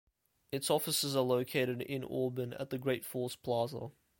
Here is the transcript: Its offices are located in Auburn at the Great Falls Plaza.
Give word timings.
Its 0.51 0.71
offices 0.71 1.15
are 1.15 1.21
located 1.21 1.79
in 1.83 2.03
Auburn 2.03 2.53
at 2.53 2.71
the 2.71 2.79
Great 2.79 3.05
Falls 3.05 3.35
Plaza. 3.35 3.91